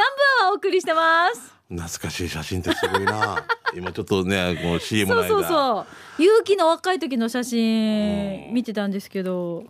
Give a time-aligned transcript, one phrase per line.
[0.00, 1.54] はお送りしてます。
[1.68, 3.44] 懐かしい写真ってすごいな。
[3.74, 5.86] 今ちょっとねこの CM の間そうそうそ
[6.18, 6.22] う。
[6.22, 9.64] 勇気の若い時の写真見てたんですけど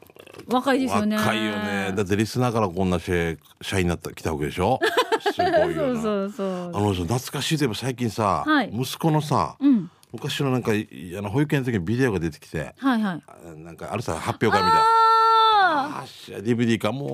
[0.49, 1.17] 若いですよね。
[1.17, 1.93] 若いよね。
[1.97, 3.13] だってリスナーからこんな社
[3.63, 4.79] 社員になった来たわけでしょ？
[5.33, 6.01] すごいよな。
[6.01, 8.71] そうそうそうあの懐かしいといえば最近さ、はい。
[8.73, 9.91] 息子のさ、うん。
[10.13, 10.87] 昔のなんかい
[11.19, 13.23] あの保育園の時にビデオが出てきてはいはい。
[13.27, 14.85] あなんかあるさ発表会みたいな
[16.43, 16.93] DVD か。
[16.93, 17.09] もう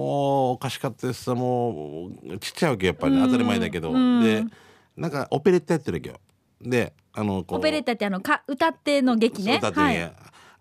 [0.54, 3.92] おかしかったですさもうちっちゃいわけやっぱり、ね、当たり前だけど。
[3.92, 4.22] うん。
[4.22, 4.44] で
[4.96, 6.20] なんかオペレッタやってるわけよ。
[6.60, 9.54] であのオペレッタってあのか歌っての劇ね。
[9.54, 9.94] そうだってはい。
[9.94, 10.12] ね、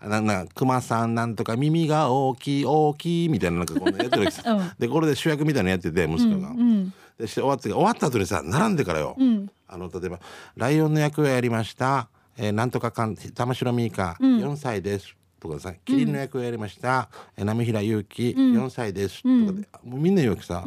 [0.02, 4.72] ななんか熊さんなんとか耳が大きい大きいみたいななんかこうやってるわけさ、うん。
[4.80, 9.52] でこれで主役みたいなのやってて息子が、うんでして終わって終わった後にさ並んでからよ、うん。
[9.68, 10.20] あの例えば
[10.58, 20.64] 「ライオンの役をやりました、えーなんとかかん玉城ミーカ、4歳です」とかさ「キリンの役をやりました、えー波平勇樹、4歳です」とかで、もうみんな言うわけさ、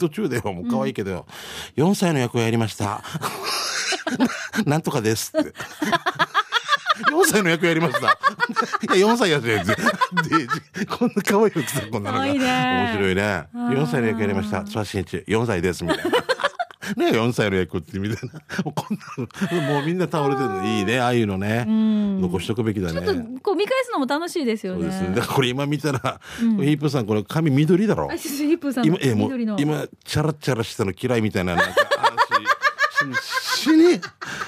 [0.00, 1.26] 途中でよもう可愛いけどよ、
[1.76, 3.02] 4歳の役をやりました
[4.66, 5.52] なんとかです」って。
[7.10, 8.06] 4 歳の役やりました。
[8.94, 9.66] いや、4歳やつやつ。
[9.66, 9.74] で、
[10.86, 12.24] こんな可愛いやつさ、こんなのが。
[12.24, 13.22] 面白いね。
[13.52, 14.62] 4歳の役やりました。
[14.62, 16.10] 津波真一、4歳です、みたいな。
[16.96, 18.40] ね4歳の役ってみたいな。
[18.64, 21.64] こんなの、もうみんな倒れてるのいいね、ああいうのね。
[21.66, 23.00] 残しとくべきだね。
[23.00, 25.08] ちょっとこう見返すのも楽しいですよねそうですね。
[25.14, 28.08] だからこれ今見たら、ヒープさん、これ髪緑だろ？
[28.10, 28.16] あ。
[28.16, 31.74] ヒップーさん今、え、もう緑の、今、チャラチャラしたの嫌いみたいな、なんか、
[33.62, 34.00] 死に、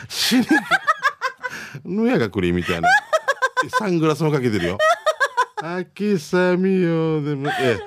[0.08, 0.46] 死に、
[1.84, 2.88] ぬやがくりみたいな。
[3.78, 4.78] サングラスもかけてるよ。
[5.62, 7.78] 秋さみよ、でも、え、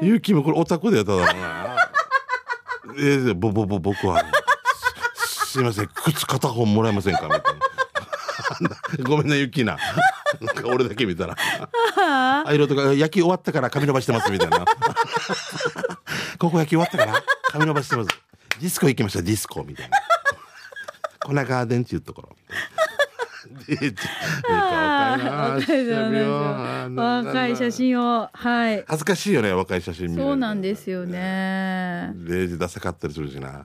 [0.00, 1.76] ゆうきもこれオタクでやっただろうな。
[2.98, 4.24] えー、ぼ、ぼ、ぼ、僕は、
[5.16, 7.22] す すいません、靴片方もらえませんか？
[7.24, 7.42] みたいな。
[9.08, 9.76] ごめんな、ゆきな。
[10.40, 11.36] なんか俺だけ見たら。
[12.46, 14.64] あ色とか焼き終わったから髪伸ばしてますみたいな。
[16.38, 18.08] ここ焼き終わったから髪伸ばしてます。
[18.60, 19.98] ディスコ行きましたディスコみたいな。
[21.24, 22.36] 粉ガーデンっていうところ。
[23.66, 23.94] で
[24.48, 25.16] あ
[25.58, 33.64] 若いな若いねあ若い写真をはい恥ずかしいよね若い写真見るそうなんですよねレイジダサかったりするしな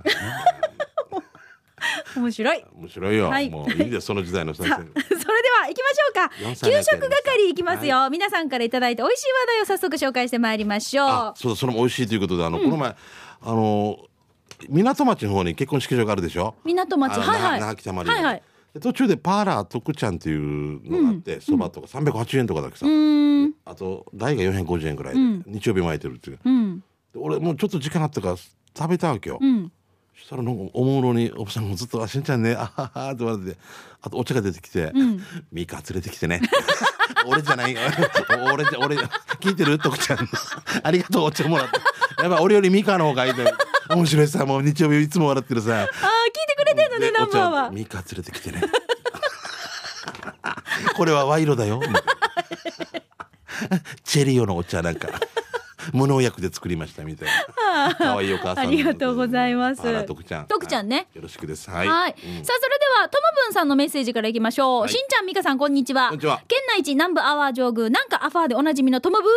[2.16, 12.96] 面白い面白いよ、はいもういいんだよその時代の先さあ生それでは行きましょうか給食係行きますよ、皆さんからいただいて美味しい話題を早速紹介してまいりましょあうそうそれも美味しいということであの、この前
[13.42, 14.00] あの
[14.70, 18.44] 港町の方に結婚式場があるでしょ港町はいはい那覇北まではいはい
[18.82, 23.54] 途中でパーラー徳ちゃんっていうのがあってそば、とか380円とかだけさ、うーん。
[23.66, 26.40] あと台が450円ぐらいで、日曜日も空いてるっていう。
[26.44, 26.80] うん。
[26.80, 26.84] で
[27.20, 29.72] 俺もうちょっと時間あったから食べたわけよ、うん。
[30.16, 33.58] そしたらなんかおもむろにおばさんもずっと「あしんちゃんねあはは」って言われて
[34.02, 34.92] あとお茶が出てきて
[35.52, 36.42] 「ミカ連れてきてね」
[37.26, 37.76] 俺じゃない
[38.54, 38.98] 俺じゃ俺
[39.40, 39.80] 聞いてる？
[39.80, 40.30] 徳ちゃん
[40.84, 41.80] ありがとうお茶もらって。
[42.22, 43.42] やっぱ俺よりミカの方がいいと
[43.96, 45.82] 面白いさもう日曜日いつも笑ってるさ。
[45.82, 47.70] あー聞いてくれてるのねでナンバーは。
[47.72, 48.62] ミカ連れてきてね。
[50.96, 51.82] これは賄賂だよ。
[54.04, 55.08] チェリオのお茶なんか。
[55.94, 57.96] 無農薬で作りましたみたいな。
[57.96, 59.82] 可愛いお母さんありがとうございます。
[60.06, 60.48] 徳ちゃん。
[60.48, 60.96] 徳ちゃんね。
[60.98, 61.70] はいよろしくです。
[61.70, 61.88] ははい。
[61.88, 61.88] い、
[62.40, 62.46] うん。
[62.46, 64.90] さあそれではともぶんさんのメッセージからいきましょう、はい。
[64.90, 66.10] しんちゃんみかさんこんにちは。
[66.10, 66.42] こんにちは。
[66.46, 69.28] 県内一南部アワー上宮なんかアファーでおなじみのトムブ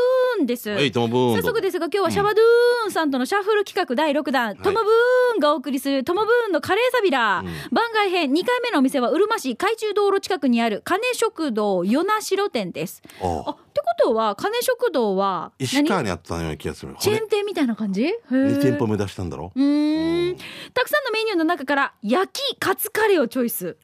[0.41, 0.71] ーンです。
[0.71, 13.03] はいトムブーン早速ですが今日はシャバドゥーンさんとのシャッフル企画第6弾、トムブーンがお送りするトムブーンのカレーサビラー、番外編2回目のお店はうるま市海中道路近くにある金食堂与那城店です。
[13.21, 13.51] おあ。
[13.53, 16.97] ってことは金食堂は石川にあったような気がする。
[16.99, 18.03] チェーン店みたいな感じ？
[18.03, 18.59] へー。
[18.59, 19.53] 2店舗目出したんだろ？
[19.55, 20.37] うーん。
[20.75, 23.67] たくさんのメニューの中から焼きカツカレーをチョイス。
[23.67, 23.75] は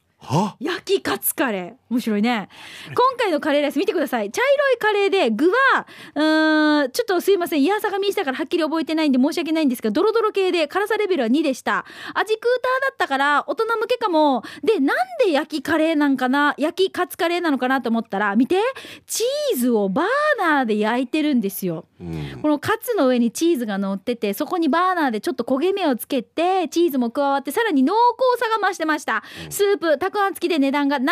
[0.59, 1.73] 焼きカツカレー。
[1.89, 2.49] 面白いね。
[2.87, 4.31] 今回のカレーライス見てください。
[4.31, 7.61] 茶色いカレーで具はうんちょっとすいません。
[7.61, 11.85] イヤサが見したからはっきり覚えてないんで申し訳ないんですがドロドロ系で辛さレベルは2でした。
[12.13, 14.43] 味クーターだったから大人向けかも。
[14.63, 16.55] でなんで焼きカレーなんかな？
[16.57, 18.59] 焼きカツカレーなのかなと思ったら見て
[19.05, 20.05] チーズをバー
[20.39, 21.85] ナーで焼いてるんですよ。
[21.99, 22.39] うん。
[22.41, 31.03] このカツの上にチーズが乗っててそこにバーナーでちょっと焦げ目をつけてチーズも加わってさらに濃厚さが増してました、スープたくあん付きで値段が700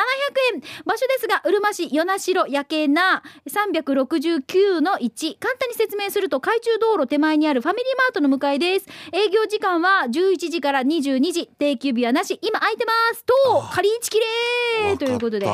[0.53, 0.61] 円。
[0.85, 8.87] 場所ですがうるま市与那城夜景な369の1簡単に説明すると海中道路手前にあるファミリーマートの向かいです。
[9.11, 11.47] 営業時間は11時から22時。
[11.57, 12.39] 定休日はなし。
[12.41, 13.23] 今空いてます。
[13.23, 13.33] と
[13.71, 15.47] 仮一きれいということで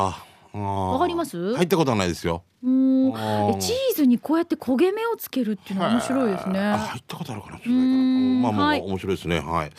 [0.54, 1.56] わかります？
[1.56, 2.44] 入ったことはないですよ。
[2.64, 6.60] うチーズにこうやって焦げ目をつけるっていうのは面白いですね。
[6.60, 8.42] あ入ったことあるかなちょっとないかな。
[8.42, 8.82] まあまあ、はい。
[8.82, 9.40] 面白いですね。
[9.40, 9.72] はい。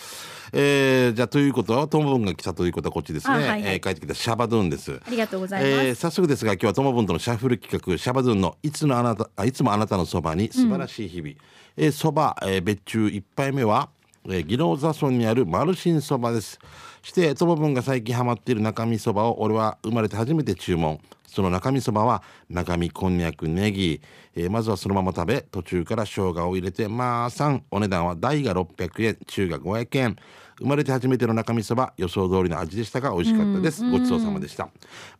[0.55, 3.63] えー、じゃあということはトモブンが来たということはこっちですね、あはいはい。
[3.65, 5.01] えー帰ってきたシャバドゥンです。
[5.07, 5.73] ありがとうございます。
[5.73, 11.35] えー早速ですが今日はトモブンとのシャッフル企画シャバドゥンのいつのあなたあいつもあなたのそばに素晴らしい日々、
[11.77, 13.91] えーそば、えー別注一杯目は
[14.25, 16.59] えー、宜野座村にあるマルシンそばです
[17.03, 21.01] してともぶんが最近ハマっている中身そばを俺は生まれて初めて注文。
[21.27, 24.03] その中身そばは中身こんにゃくネギ、
[24.35, 30.17] えー、まずはそのまま食べ途中から生姜を入れてまあ3お値段は大が600円中が500円。
[30.59, 34.69] 生まれて初めての中身そば予想通りの味でしたが美味しかったです、ごちそうさまでした。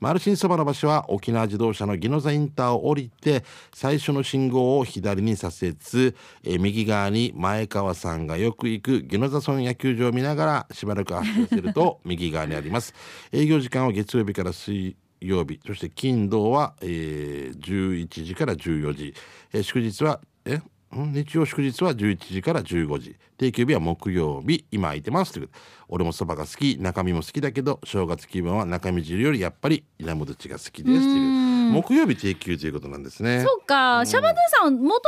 [0.01, 3.45] マルシンそばの場所は沖縄自動車の宜野座インターを降りて
[3.75, 6.15] 最初の信号を左に左折、
[6.45, 12.95] え右側に前川さんがよく行く宜野座村野球場を見ながらしばらく走らせると 右側にあります。
[13.33, 19.15] 営業時間は月曜日から水曜日そして金土は、えー、11時から14時、
[19.53, 20.61] えー、祝日はえ？
[20.95, 23.17] 日曜祝日は11時から15時。
[23.39, 24.67] 定休日は木曜日。
[24.71, 25.49] 今空いてますという
[25.89, 26.77] 俺もそばが好き。
[26.79, 31.52] 中身も好きだけど正月気分は中身汁よりやっぱり稲むどちが好きですという。
[31.73, 33.45] 木曜日定休ということなんですね。
[33.47, 35.01] そうか、シャバドゥさんもとも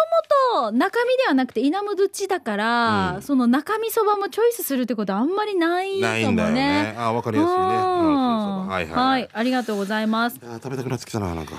[0.61, 6.23] と中身ではなくて稲むどちだから、うん、その中身そばもチョイスするってことはあんまりないかもね。
[6.23, 6.95] ないんだよね。
[6.99, 7.55] あわかりやすいね。
[7.55, 10.39] はいはい、はい、ありがとうございます。
[10.41, 11.53] 食べたくなってきたななんか。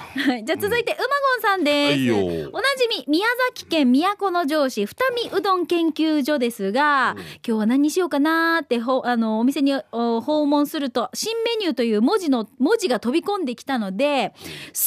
[0.44, 2.13] じゃ続いて、うまごんさんです、
[2.51, 4.96] おなじみ宮崎県都城市二
[5.31, 14.34] 見うどん研究所ですが、うん、今日は何にしようかなってほあのお店に訪問すると新メニューという文字の文字が飛び込んできたので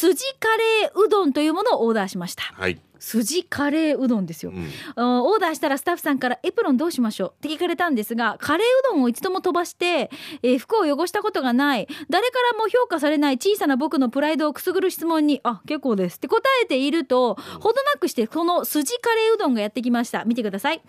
[0.09, 2.45] 筋カレーうどんというものをオーダーしました。
[2.45, 7.33] はい筋カレーうどんですよ、うん、オーダーしたらスタッフさんからエプロンどうしましょう。
[7.37, 10.11] って聞かれたんですがカレーうどんを一度も飛ばして、
[10.43, 11.89] えー、服を汚したことがない。
[12.11, 16.17] 誰からも評価されない小さな僕のプライドをくすぐる質問にあ結構です。
[16.17, 20.25] って答えていると、ほどなくしてこの筋カレーうどんがやってきました。
[20.25, 20.83] 見てください、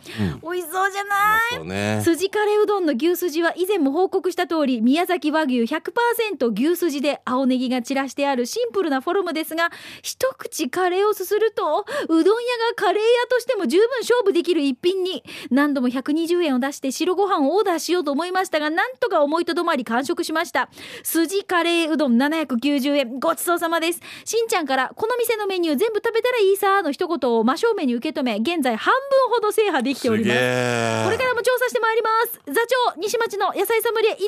[0.44, 9.72] うん、美味しそうじゃない、ね、筋カレーうどんの牛すじは以前も報告した通り宮崎和牛100%牛すじで青ネギが散らしてあるシンプルなフォルムですが
[10.02, 12.34] 一口カレーをすするとうどん屋が
[12.76, 20.70] カレー屋としても十分勝負できる一品に何度も120円を出して白ご飯をオーダーしようと思いましたがなんとか思いとどまり完食しました。
[21.04, 24.00] 筋カレーうどん790円ごちそうさまです。
[24.26, 30.36] しんちゃんからこの店のメニュー全部食べたらいいさの一言を真正面に受け止め現在半分ほど制覇できております。
[30.36, 32.40] これからも調査してまいります。
[32.48, 32.54] 座
[32.94, 34.28] 長西町の野菜ソムリエ以上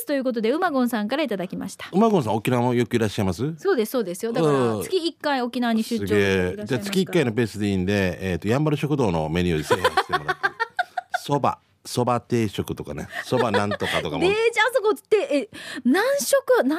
[0.00, 0.06] す。
[0.06, 1.88] ということでうまごんさんからいただきました。
[1.92, 3.54] うまごんさん沖縄もよくいらっしゃいます？
[3.58, 4.32] そうですそうですよ。
[4.32, 10.42] だから月1回沖縄に出張じゃあ月1回のペースでいいんで、えーと、やんばる食堂のメニューで制覇してもらって
[11.22, 11.58] そば。
[11.86, 13.08] そば定食とかね。
[13.24, 14.20] そばなんとかとかも。
[14.20, 15.48] でじゃあそこってえ
[15.84, 16.78] 何食何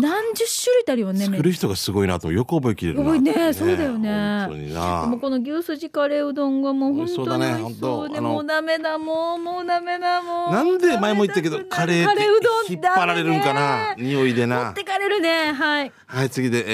[0.00, 3.12] 何十種類あるよね作る人がすごいなとよく覚えきれるな。
[3.12, 4.46] ねねそうだよね。
[4.46, 5.00] 本当にな。
[5.02, 10.52] でもこの牛すじカレーうどんがもう本当に美味しそうもうダメだもうもうダメだもう。
[10.52, 12.22] なんで前も言ったけどカレーって
[12.72, 13.94] 引っ張られるんかな。
[13.96, 14.64] 匂いでな。
[14.64, 15.52] 持ってかれるね。
[15.52, 15.92] はい。
[16.06, 16.64] はい次で、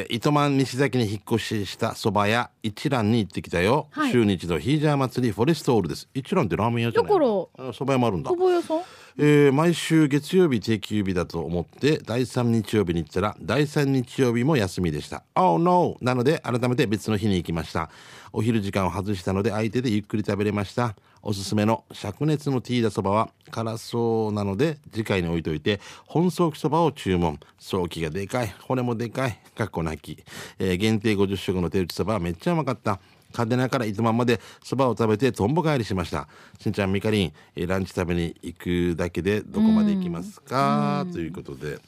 [0.00, 2.50] えー、糸満西崎に引っ越ししたそば屋。
[2.62, 6.06] 一蘭に行ってきたよ、はい、週に一度ヒージャー祭りフォレストオールです。
[6.12, 7.07] 一蘭ってラーメン屋じゃない？
[7.07, 8.30] だからそば屋もあるんだ。
[8.30, 8.80] そば屋さん？
[9.20, 15.24] えー、毎週月曜日定休日だと思って第3日曜日に行ったら第3日曜日も休みでした。
[15.34, 15.96] Oh no!
[16.00, 17.90] なので改めて別の日に行きました。
[18.32, 20.94] お昼時間を外したので相手でゆっくり食べれました。
[21.20, 27.40] おすすめの灼熱のティーダそばは辛そうなので次回に置いといて本草木そばを注文。
[27.58, 28.54] 早期がでかい。
[28.60, 29.40] 骨もでかい。
[29.56, 30.22] かっこなき、
[30.60, 33.00] えー、限定50食の手打ちそばはめっちゃうまかった
[33.32, 36.28] 嘉手納から糸満までそばを食べてとんぼ帰りしました。
[36.58, 41.06] しんちゃんみかりん、えランチ食べに行くだけでどこまで行きますか？
[41.12, 41.78] ということで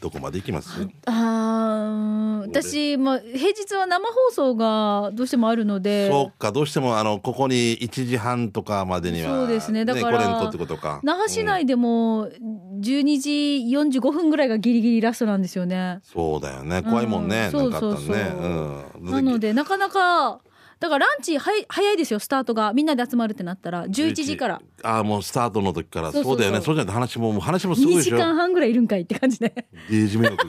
[0.00, 0.70] どこまで行きます？
[1.06, 6.08] あ私も平日は生放送がどうしてもあるので。
[6.08, 9.84] そうかどうしてもあのここに1時半とかまでには、そうですね。
[9.84, 11.00] だから、ね、ってことか。
[11.02, 13.30] 那覇市内でも12時
[13.98, 16.00] 45分ぐらいがギリギリラストなんですよね。
[16.04, 16.82] そうだよね。
[16.82, 18.32] 怖いもんね、うん、そうそうそう、ね。
[18.40, 20.40] うん、なのでなかなか
[20.80, 22.72] だからランチは早いですよスタートが。
[22.72, 24.62] みんなで集まるってなったら11時から。
[24.82, 26.12] ああもうスタートの時から。
[26.12, 26.60] そうだよね。
[26.60, 28.16] そうじゃなくて話ももう話もすごいでしょ。
[28.16, 29.52] 2時間半ぐらいいるんかいって感じで
[29.90, 30.46] デージ迷惑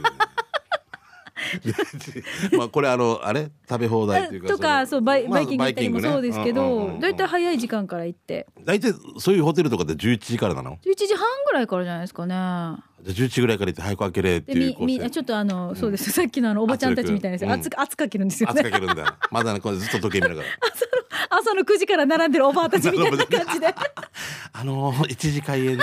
[2.57, 3.49] まあこれあのあれ？
[3.67, 8.47] 食べ放題というかとかそうバイバイキング行ったりもそうですけど大体、早い時間から行って。
[8.63, 12.33] 大体そういうホテルとかって11時からなの？11時半ぐらいからじゃないですかね。
[12.33, 16.11] じゃあ11時ぐらいから行って早く開けれっていうみみちょっとあの、そうです。
[16.11, 18.61] さっきのあのおばちゃんたちみたいな圧、圧かけるんですよね。
[18.61, 20.47] 圧かけるんだまだねこれずっと時計見ながら。
[21.29, 23.67] 朝の9時から並んでるおばあたちみたいな感じで。
[24.51, 25.77] あの1時開演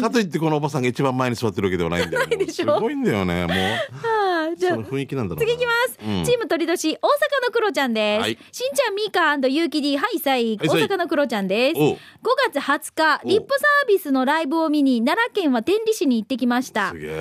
[0.00, 2.26] かといってこのおばさんが一番前に座ってるわけではないんだよ。
[2.26, 3.78] ねすごいんだよねもう、は
[4.24, 4.25] あ、
[4.56, 5.46] じゃあ雰囲気なんだろうな。
[5.46, 6.24] 次いきます、うん。
[6.24, 6.98] チーム鳥年大阪
[7.46, 8.38] のクロちゃんです、はい。
[8.52, 11.80] しんちゃんみーかゆうき D はいさい大阪のクロちゃんです。
[11.80, 11.98] 5おう。
[12.52, 16.92] 月20日おリップサービスのライブを見に奈良県は天理市に行ってきました。
[16.92, 17.12] 天理とい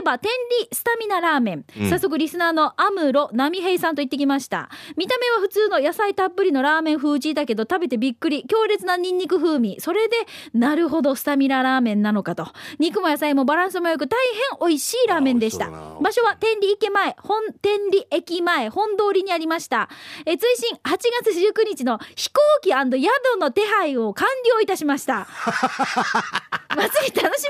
[0.00, 0.30] えば天
[0.60, 1.90] 理スタミナラーメン、うん。
[1.90, 4.70] 早速リスナーのアムロナミヘイさんと行ってきました。
[4.96, 9.76] 見た目は普通の野菜たっぷりのラーメン風味だけど食べてびっくり強烈なニンニク風味。
[9.80, 10.16] それで
[10.54, 12.46] なるほどスタミナラーメンなのかと。
[12.78, 14.18] 肉も野菜もバランスもよく大
[14.60, 15.70] 変美味しいラーメンでした。
[15.70, 19.90] 場所は天理池前本天理駅前本通りにありました。
[20.24, 25.28] え追伸8月19日の飛行機宿の手配を完了いたしました。
[26.74, 27.44] 祭り楽しみにして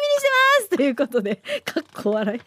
[0.61, 0.69] ます！
[0.77, 2.41] ということでかっこ笑い。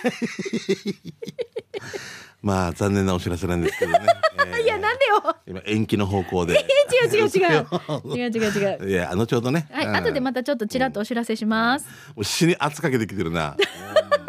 [2.42, 4.00] まあ残念なお知らせなんですけどね、
[4.46, 5.36] えーいやなんでよ。
[5.46, 6.54] 今延期の方向で。
[6.54, 6.56] 違
[7.06, 7.30] う違う違う。
[8.16, 8.40] 違う違う
[8.80, 8.90] 違う。
[8.90, 9.66] いや後ほどね。
[9.70, 9.96] はい、うん。
[9.96, 11.86] 後でまたちょっとちらっとお知らせします。
[12.14, 13.56] もう死に圧かけてきてるな。
[14.14, 14.19] うん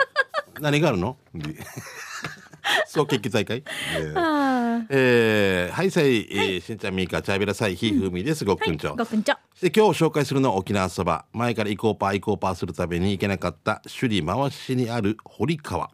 [0.62, 1.18] 何があるの？
[2.88, 3.64] そう決起大会、
[3.98, 4.14] えー。
[4.16, 8.92] あえー、はいさい、えーしんちゃんみーかチャービラサイひふみです、ごっくんちょ。
[8.92, 9.36] あ、ごくんちょ。
[9.62, 11.26] で今日紹介するのは沖縄そば。
[11.34, 15.90] 前から行こうパー行こうパーするために行けなかった首里回しにある堀川。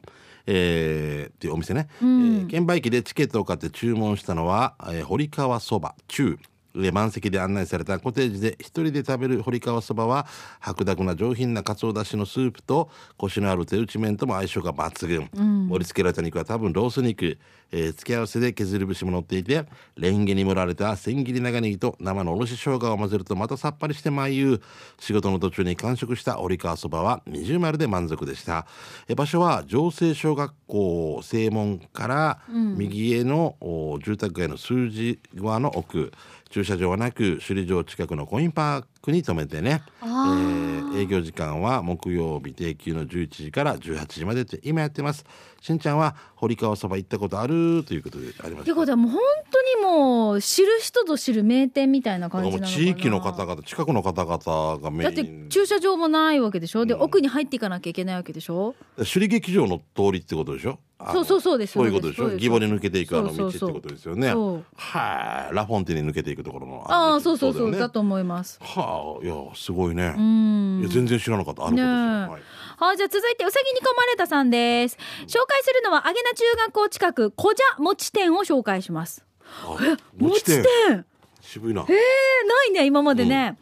[0.46, 6.38] えー、っていうお店ね、えー券売機でチケットを買って注文したのは、えー堀川そば中
[6.82, 10.28] で満席で案内されたコテージで一人で食べる堀川そばは
[10.60, 15.30] 白濁な上品なかつおだしのスープとコシのある手打ち麺とも相性が抜群、
[15.68, 17.38] 盛り付けられた肉は多分ロース肉、
[17.72, 19.66] えー付け合わせで削り節も乗っていて
[19.96, 24.62] レンゲに盛られた千切り長ネギと生のおろし生姜を混ぜるとまたさっぱりしてまいう
[25.00, 28.68] 仕事の途中に完食した堀川そばは二重丸で満足でした。
[29.08, 36.12] え場所は城西小学校正門から右への、お住宅街の数字側の奥
[36.50, 45.26] 駐車場はなく首里城近くのコインパークに停めてね、えー営業時間は木曜日定休の11時から18時までって今やってます。
[45.62, 49.22] しんちゃんは堀川そば行ったことあるということでありまってすことはもう本
[49.52, 56.86] 当にもう知る人ぞ知る名店みたいな感じ地域の方々近くの方々がメだってイン駐車場もないわけでしょ？
[56.86, 57.02] で、うん。
[57.02, 58.74] 奥に入っていかなきゃいけないわけでしょ？
[58.98, 60.80] 首里劇場の通りってことでしょ？
[61.12, 64.34] そうそうそうですそういうことでしそう義母に抜けていくあの道ってことですよね。
[64.76, 65.56] はい。
[65.56, 67.72] ラフォンテに抜けていくところのああのそうそうそう。
[67.72, 68.58] ねだと思います。
[68.62, 70.14] はあいやすごいね。
[70.18, 70.80] う、ん。
[70.82, 72.30] いや全然知らなかったあることですよ、ねえ。
[72.32, 72.42] はい。
[72.80, 74.98] はい、じゃあ続いてうさぎに込まれたさんです。
[75.26, 79.26] 紹介するのは揚げな中学校近く小蛇餅店を紹介します。
[79.64, 80.62] あ餅店？
[80.62, 81.06] 店。
[81.42, 81.82] 渋いな。
[81.82, 83.58] えー、ないね今までね、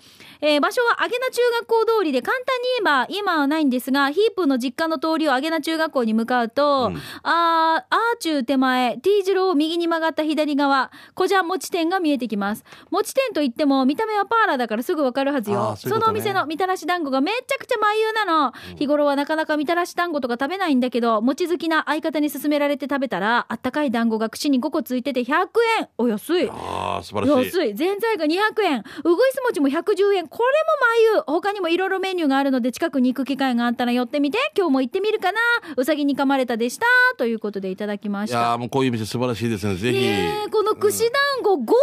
[0.48, 7.02] えー場所は揚げな中学校通りで簡単に言えば今はないんですがヒープの実家の通りを揚げな中学校に向かうと、うん。
[7.24, 12.64] あーアーチュー手前 T 字路を右に曲がった左側小蛇餅店が見えてきます。
[12.92, 25.48] 餅店といっても見た目はパーラーだからすぐわかるはずあよーそのお店のみたらし団子がめちゃくちゃ眉なの、日頃はなかなかみたらし団子とか食べないんだけど餅好きな相方に勧められて食べたらあったかい団子が串に5個ついてて100
[25.80, 25.88] 円。
[25.98, 26.50] お安い。
[26.50, 27.46] ああ素晴らしい。
[27.46, 27.76] 安い。
[27.76, 28.84] ぜんざいが200円。
[29.04, 35.40] うぐいす餅も110円これも眉他にもいろいろメニューがあるので近くに行く機会があったら寄ってみて今日も行ってみるかな。
[35.78, 36.86] うさぎに噛まれたでした。
[37.18, 38.38] ということでいただきました。
[38.38, 39.76] いやーもうこういう店素晴らしいですね。
[39.76, 41.12] ぜひ、ねえこの串団
[41.42, 41.78] 子5個刺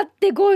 [0.00, 0.52] さって 5, 5個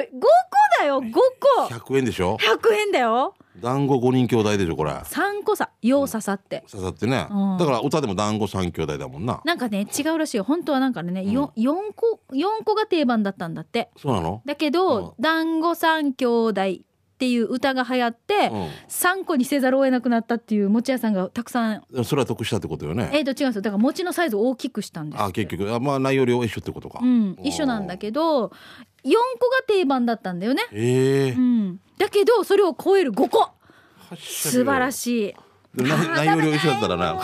[0.81, 1.73] だよ5個。
[1.73, 3.35] 100円でしょ？100円だよ。
[3.61, 4.91] 団子5人兄弟でしょこれ。
[4.91, 7.59] 3個さよう刺さって、刺さってね、うん。
[7.59, 9.41] だから歌でも団子3兄弟だもんな。
[9.45, 10.43] なんかね違うらしいよ。
[10.43, 13.91] 本当はなんかね、よ4個4個が定番だったんだって。
[13.97, 14.43] そうなの？
[14.47, 16.61] だけど「団子三兄弟」
[17.21, 18.69] っていう歌が流行って、うん。
[18.89, 21.85] 3個にせざるを得なくなったっていう餅屋さんがたくさん。
[22.03, 23.11] それは得したってことよね。
[23.13, 23.61] えー、と違うんですよ。
[23.61, 25.23] だから餅のサイズを大きくしたんです。
[25.23, 25.71] あ結局。
[25.71, 27.37] あまあ内容量は一緒ってことか、うん。
[27.43, 28.53] 一緒なんだけど4個が
[29.69, 33.51] 定番だったんだよね、ええうん、だけどそれを超える5個。
[34.19, 34.93] 素晴らい。
[34.95, 35.35] しい
[35.75, 37.21] 内内容量一緒だったらな。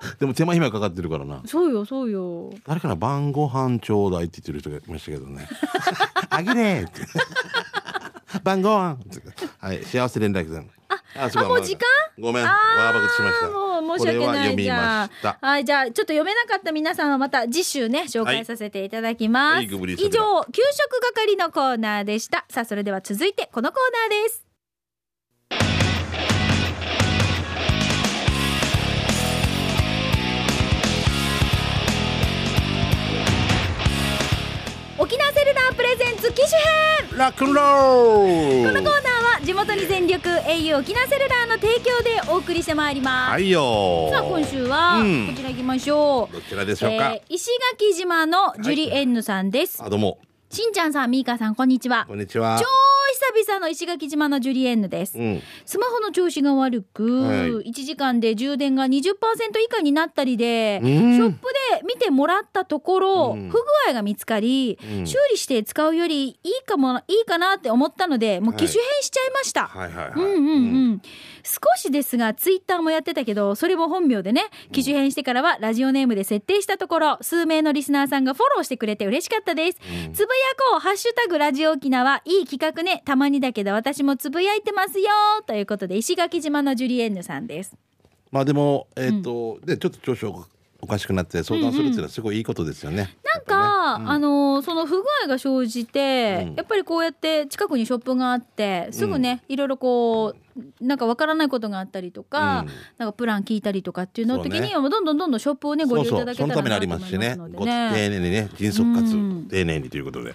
[0.00, 1.42] 食 でも手間暇かかってるからな。
[1.44, 2.50] そうよそうよ。
[2.66, 5.48] 誰かな晩ご飯ちょうだいって言ってる人がいましたけどね。
[6.30, 7.02] あげれーって
[8.42, 8.98] 晩ご飯。
[9.58, 11.86] はい幸せ連絡さんああもう時間？
[12.18, 12.44] ごめん。
[12.44, 12.94] わー。
[12.94, 13.48] ばくしました。
[13.48, 15.38] もう申し訳ないこれは読みじゃあました。
[15.40, 19.68] はいじゃあちょっと読めなかった皆さんはまた次週ね紹介させていただきます、はい以
[20.10, 22.44] 上給食係のコーナーでした。
[22.48, 24.47] さあそれでは続いてこのコーナーです
[35.00, 36.60] 沖縄セルラープレゼンツ機種
[37.08, 37.18] 編。
[37.18, 38.72] ラックンロこール。
[38.72, 44.10] のコーナーは地元に全力 au 沖縄セルラーの提供でお送りしてまいります、はいよー。
[44.10, 45.26] さあ今週はうん。
[45.28, 50.18] こちら行きましょう、どちらでしょうか、えー石垣島のジュリエンヌさんです、あどうも。
[50.50, 52.04] しんちゃんさんみーかさんこんにちは。
[52.08, 52.58] こんにちは。
[52.60, 52.66] 超
[53.44, 55.18] スナーの石垣島のジュリエンヌです。
[55.18, 55.42] うん。
[55.64, 57.70] スマホの調子が悪く、はい。
[57.70, 59.12] 1時間で充電が20%
[59.64, 60.90] 以下になったりで、うん。
[60.90, 63.48] ショップで見てもらったところ、うん。
[63.48, 63.58] 不具
[63.88, 65.06] 合が見つかり、うん。
[65.06, 69.66] 修理して使うよりいいかもいいかなって思ったのでもう機種変しちゃいました。
[69.66, 70.38] はいうんうん。
[70.38, 71.02] うん、
[71.48, 80.12] 少しですがツイッターもやってたけどそれも本名でね機種変してからはラジオネームで設定したところ数名のリスナーさんがフォローしてくれて嬉しかったです、うん。
[80.12, 80.28] つぶや
[80.72, 82.20] こうハッシュタグラジオ沖縄。
[82.24, 83.02] いい企画ね。
[83.04, 85.08] たまにだけど私もつぶやいてますよ。
[85.46, 87.76] ということで石垣島のジュリエンヌさんです。
[88.30, 90.44] まあでもえっ、と、でちょっと調子お
[90.80, 93.16] おかしくなって相談するっていうのはすごいいいことですよね。
[93.24, 96.54] なんか、あのーその不具合が生じて、うん。
[96.54, 102.72] やっぱりこうやって近くにショップがあってすぐね、いろいろこうなんかわからないことがあったりとか、うん。
[102.96, 104.50] なんかプラン聞いたりとかっていうのそうね。
[104.50, 107.36] 時にはもうどんどんどんどんショップをねごそうそ利用いただけたうそのためにありますしね。
[107.36, 108.08] 丁ね。
[108.08, 109.48] 寧にね迅速かつうん。
[109.48, 110.34] 丁寧にということで、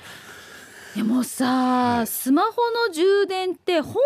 [0.96, 2.50] でもさ、スマホ
[2.88, 4.00] の充電ってほんと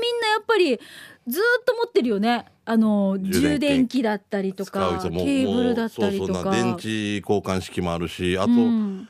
[0.00, 0.80] みんなやっぱり
[1.26, 2.46] ずっと持ってるよね。
[2.64, 6.50] あの充充電器だったりと使かケーブルだったりとか。
[6.50, 9.08] 電池交換式もあるしあと、うん。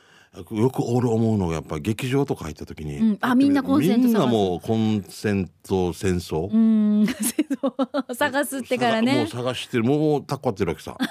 [0.51, 3.17] よく俺思うのがやっぱ劇場とか入った時に、うん。
[3.21, 4.07] あみんなコンセント探す。
[4.07, 7.75] みんなもうコンセント戦争、うん、そ
[8.09, 9.27] う探すってからもねう。
[9.27, 9.83] 探してる。
[9.83, 10.97] もうタッコってるわけさ。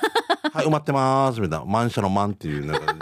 [0.52, 1.64] はい埋まってますみたいな。
[1.64, 2.94] 満車の満っていうなんか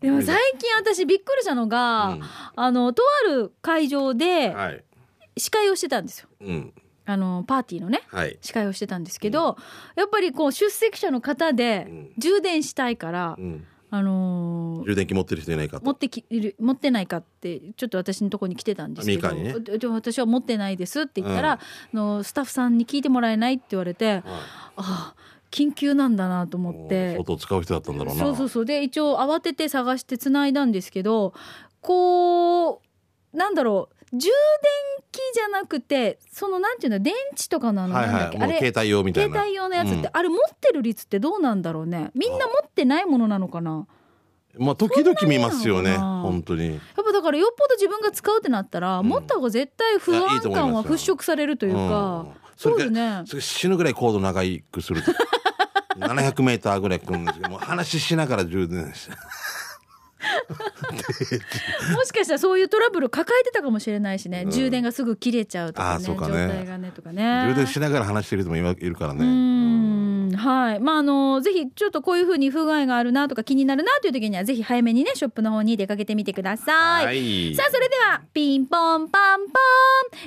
[0.00, 2.22] でも最近私びっくりしたのが、うん。
[2.54, 4.84] あのとある会場ではい
[5.36, 6.28] 司会をしてたんですよ。
[6.40, 6.72] うん。
[7.08, 8.02] あのパーティーのね。
[8.08, 8.38] はい。
[8.40, 9.56] 司会をしてたんですけど、
[9.94, 12.12] やっぱりこう出席者の方でうん。
[12.18, 13.64] 充電したいから、うん。
[13.88, 15.86] あのー充電器持ってる人いないかと。
[15.86, 16.24] 持ってき
[16.58, 19.54] 持ってないかってちょっと私のところに来てたんですけど、ね。
[19.90, 21.60] 私は持ってないですって言ったら、あ
[21.92, 24.22] のスタッフさんに聞いてもらえないって言われて、はい。
[24.24, 24.24] あ
[24.76, 25.14] あ
[25.52, 27.12] 緊急なんだなと思って。
[27.12, 28.20] 相当使う人だったんだろうな。
[28.20, 28.64] そうそうそう。
[28.64, 31.32] で一応慌てて探してつないだんですけど
[31.80, 32.82] こ
[33.32, 34.20] うなんだろう充電
[35.10, 39.34] 器じゃなくてそのなんていうの電池とかのあのはいなんだっけ、あれはいもう携帯用みたいな。
[39.34, 40.08] 携帯用のやつって、うん。
[40.12, 42.10] あれ持ってる率ってどうなんだろうね。
[42.14, 43.86] みんな持ってないものなのかな。
[44.58, 46.70] まあ時々見ますよね本当に。
[46.70, 49.06] やっぱだからよっぽど自分が使うってなったら、うん。
[49.06, 52.32] 持った方が絶対不安感は払拭されるというか、うん。
[52.56, 53.22] そうよね。
[53.26, 55.12] それ死ぬぐらいコード長くすると。
[55.98, 59.08] 700メーターぐらい来るんですけどもう話しながら充電し。
[59.08, 59.12] て
[61.94, 79.50] もしかしたらそういうトラブル抱えてたかもしれないしね、うん充電がすぐ切れちゃうとかねあそうかね態がねとかね充電しながら話してる人も今いるからねうんはいまああのぜひちょっとこういうふうに不具合があるなとか気になるなという時にはぜひ早めにねショップの方に出かけてみてください、はいさあそれではピンポンパンポン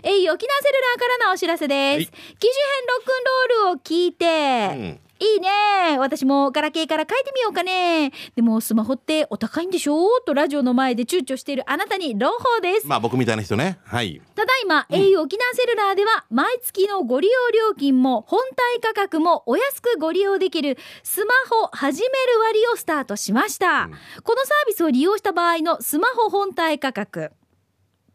[0.04, 5.98] えい沖縄セルラーからのお知らせです、はい機種編ロックンロールを聞いて、うんいいね。
[6.00, 8.12] 私もガラケーから変えてみようかね。
[8.36, 10.22] でもスマホってお高いんでしょ？
[10.26, 12.88] とラジオの前で躊躇しているあなたに朗報です。
[12.88, 13.80] まあ僕みたいな人ね。
[13.84, 14.22] はい。
[14.34, 17.34] ただいま、au 沖縄セルラーでは毎月のご利用
[17.70, 22.14] 料金も本体価格もお安くご利用できるスマホ始める
[22.48, 23.92] 割をスタートしました、うん。
[24.24, 27.32] このサービスを利用した場合のスマホ本体価格。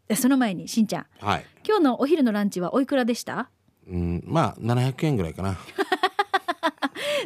[0.09, 1.07] えその前にしんちゃん。
[1.21, 1.47] はい。
[1.67, 3.51] 今日のお昼のランチはおいくらでした？
[3.87, 5.59] うんまあ700円ぐらいかな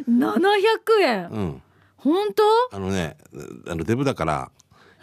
[0.09, 1.27] 700円。
[1.29, 1.61] うん。
[1.97, 2.43] 本当？
[2.75, 3.17] あのね
[3.67, 4.51] あのデブだから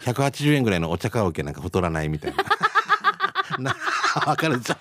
[0.01, 2.43] 180円ぐらいのお茶カラオケなんか太らないみたいな。
[3.59, 3.75] な
[4.25, 4.75] わかるでしょ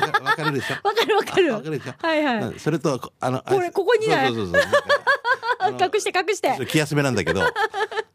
[0.00, 0.74] わかわかるでしょ？
[0.88, 1.52] わかるわかる。
[1.54, 1.94] わかるでしょ？
[1.98, 2.38] はいはい。
[2.42, 4.62] うんそれとこあのこれここにないそうそうそう
[5.60, 6.66] あの 隠して隠して。
[6.66, 7.42] 気休めなんだけど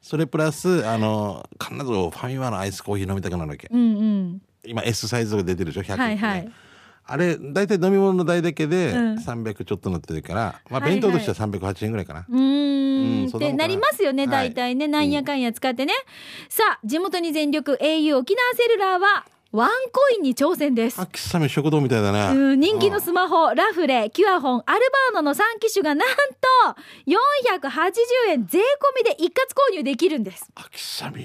[0.01, 3.67] それプラスあの必ずファミマのアイスコーヒー飲みたくなるわけ。
[3.71, 4.41] うんうん。
[4.65, 6.51] 今 S サイズが出てるでしょ？100円、はいはい
[7.11, 9.15] あれ大体飲み物の代だけでうん。
[9.15, 10.99] 300ちょっとなってるから、まあはいはい。
[10.99, 13.23] 弁当としては308円ぐらいかな、うーん。
[13.23, 14.49] うんってなりますよねはい。
[14.51, 15.93] 大体ね、なんやかんや使ってね、
[16.49, 21.01] さあ地元に全力 au 沖縄セルラーはワンコインに挑戦です。
[21.49, 24.79] 食堂みたいだね、うん人気のうんスマホ、ラフレ、キュアホン、アル
[25.13, 26.15] バーノの3機種がなんと
[27.07, 27.91] 480
[28.29, 28.63] 円税込
[28.97, 29.39] みで一括
[29.71, 30.51] 購入できるんです。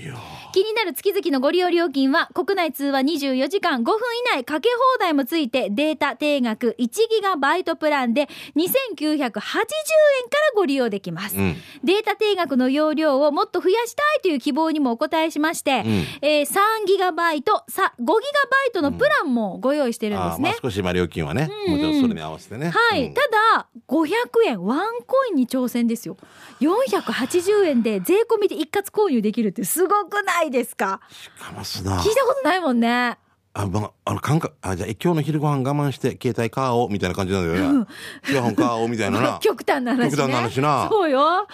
[0.06, 0.16] よ。
[0.52, 3.98] 気になる月々のご利用料金は国内通話24時間5分以
[4.36, 9.40] 内かけ放題もついてデータ定額1ギガバイトプランで2980円から
[10.56, 11.36] ご利用できます。
[11.36, 11.56] うん。
[11.82, 16.04] データ定額の容量をもっと増やしたいという希望にもお答えしまして、うん。
[16.22, 20.32] えー3ギガバイト、さ5ギガバイトのプランもご用意してるんですね。
[20.32, 21.72] あーまあ少しまあ料金はね、うん。
[21.72, 22.70] もちろんそれに合わせてね。
[22.70, 23.14] はい、うん。
[23.14, 23.20] た
[23.54, 24.08] だ500
[24.46, 26.16] 円ワンコインに挑戦ですよ。
[26.60, 31.00] 480円で税込みで一括購入できるってすごくないですか？
[31.38, 31.98] かますな。
[31.98, 33.18] 聞いたことないもんね
[33.54, 37.86] あ、まあ、あの感覚あじゃあ今日の昼ご飯我慢して携帯買おうみたいな感じなんだよね
[38.30, 39.38] イヤホン買おうみたいなな。
[39.42, 40.10] 極端な話ね。
[40.10, 40.88] 極端な話な。
[40.90, 41.46] そうよ。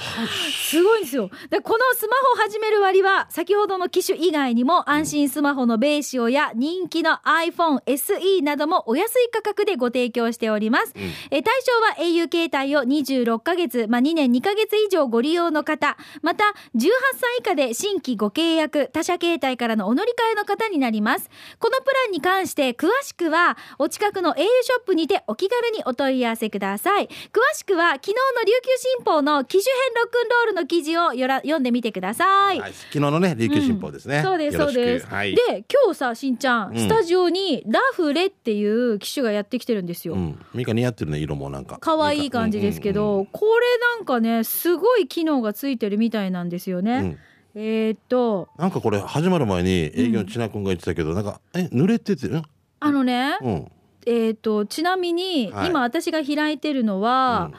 [0.50, 1.30] すごいんですよ。
[1.50, 10.94] でこのスマホ始める割は先ほどの機種以外にも安心スマホのベーシオや人気の iPhone SE などもお安い価格でご提供しております、
[11.30, 15.96] え対象は au 携帯を26ヶ月、まあ、2年2ヶ月以上ご利用の方。
[16.22, 16.44] また
[16.76, 21.30] 18歳以下で新規ご契約他社携帯からのお乗り換えの方になります。
[21.58, 27.06] このプランに関して詳しくはお近くの au ショップにてお気軽にお問い合わせください。
[27.06, 36.78] 詳しくは昨日の琉球新報の機種編ロックンロールの記事をよら読んでみてください、はい、昨日のね琉球新報ですね、そうですそうです、はい、で今日さしんちゃん、ん。
[36.78, 41.78] スタジオにラフレっていう機種がやってきてるんですよ、うん、ミカ似合ってるね色もなんか。
[41.80, 43.26] 可愛い感じですけど、うんうん。
[43.26, 47.18] これなんかねすごい機能がついてるみたいなんですよね、うん
[47.54, 52.42] えーっとなんかこれ始まる前に営業の千奈君が言ってたけど、なんかえ濡れててうん
[52.80, 53.72] あのね、うん。
[54.06, 55.70] えーっとちなみに、はい。
[55.70, 57.50] 今私が開いてるのは、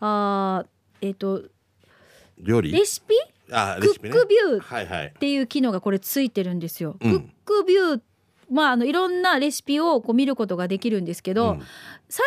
[0.00, 1.42] あーえーっと
[2.38, 2.72] 料理？
[2.72, 3.14] レシピ？
[3.46, 4.10] クッあレシピね。
[4.10, 6.96] クビューっていう機能がこれついてるんですよ。
[7.00, 7.12] うん。
[7.12, 8.00] クックビュー
[8.52, 11.62] まあ、あのいろんなレシピをこう見ることができるんですけど、うん。
[12.08, 12.26] 最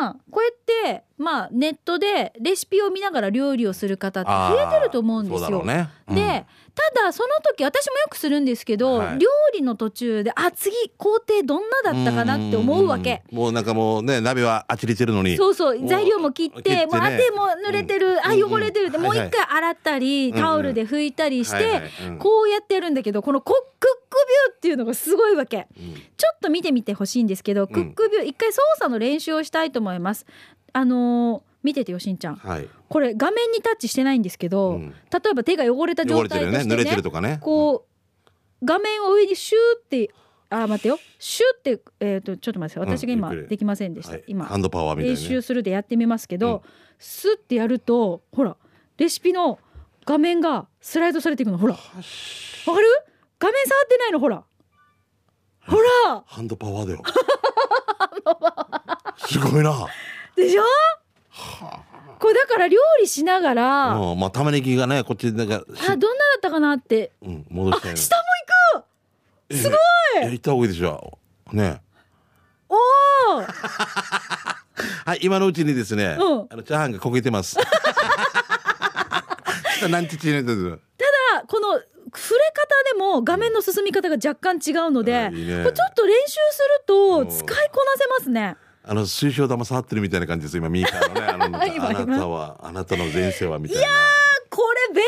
[0.00, 0.48] 近はこうや
[0.90, 5.64] って、まあ、ネットでレシピを見ながら料理をする方って増えてると思うんですよ。
[5.64, 6.14] ね、うん。
[6.16, 9.18] でただその時私もよくするんですけど、はい。
[9.18, 13.22] 料理の途中であ次工程どんなだったかなって思うわけ。
[13.30, 13.34] ん。
[13.34, 15.36] もうなんかもうね鍋はあちりてるのに。
[15.36, 16.86] そうそう材料も切って切ってね。
[16.86, 20.42] もうあ手も濡れてる、あうん汚れてるって、うんもう一回洗ったり、うんうん。
[20.42, 22.18] タオルで拭いたりして、はいはいうん。
[22.18, 24.16] こうやってやるんだけどこのコックック
[24.48, 25.66] ビューっていうのがすごいわけ。
[25.78, 25.94] うん。
[25.94, 26.00] ちょ
[26.34, 30.24] っと見てみてほしいんですけど、クックビュー一回操作の練習をしたいと思います。
[30.72, 32.36] あのー見ててよしんちゃん。
[32.36, 32.68] はい。
[32.88, 34.90] これ画面にタッチしてないんですけど、うん。
[34.90, 37.38] 例えば手が汚れた汚状れてるよね濡れてるとかね。
[37.40, 37.90] こう
[38.64, 40.10] 画面を上にシューって
[40.50, 40.98] あ待ってよ。
[41.18, 44.24] シューってえっ、とちょっと待って私が今できませんでした、はい。
[44.26, 44.44] 今。
[44.44, 46.60] ハンドパワーみたい練な、ね、習するでやってみますけど、うん。
[46.98, 48.56] スッてやるとほら
[48.98, 49.58] レシピの
[50.04, 51.58] 画面がスライドされていくの。
[51.58, 51.74] ほら。
[51.74, 52.02] わかる？
[53.38, 54.20] 画面触ってないの。
[54.20, 54.44] ほら。
[55.66, 56.22] ほら。
[56.26, 57.02] ハンドパワーだよ。
[59.16, 59.86] すごいな。
[60.36, 60.62] でしょ？
[62.18, 65.96] これだから料理しながら、あうんまあ玉ねぎがねこっちなんかしどんなだ
[66.38, 67.12] ったかなって。
[67.22, 67.92] うん、戻したい。
[67.92, 68.22] あ下も
[68.76, 68.84] 行
[69.50, 69.56] く！
[69.56, 69.74] すご
[70.20, 70.22] い！
[70.22, 71.18] やりた方がいいでしょ。
[71.52, 71.80] ね。
[72.68, 72.78] おお
[75.04, 76.46] はい今のうちにですね、うん。
[76.50, 77.56] あのチャーハンが焦げてます。
[77.60, 77.62] た
[79.88, 81.80] だこの
[82.14, 85.62] 触れ方でも画面の進み方が若干違うので、あいいね。
[85.64, 87.28] これちょっと練習するとうん。
[87.28, 88.56] 使いこなせますね。
[88.84, 93.88] あの水晶玉触ってるみたいな感じです今ミーカーのね あの今あなたはあなたの前世はみたいな。
[94.50, 95.02] これ便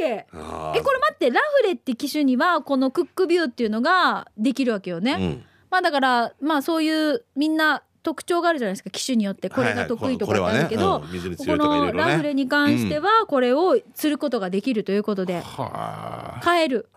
[0.00, 0.04] 利。
[0.04, 5.12] えこれ待ってラフレって機種にはこのクックビューっていうのができるわけよね。
[5.12, 5.44] うん。
[5.70, 9.48] まあだからまあそういうみんな特徴があるじゃないですか機種によって。
[9.48, 15.40] これが得意とかあるけど、はいはいこれこのラフレに関してはこれをすることができるということで。
[15.40, 16.88] は買える。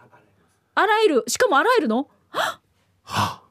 [0.73, 1.23] 洗える。
[1.27, 2.09] しかも洗えるの？
[2.31, 2.59] あ。
[3.03, 3.44] は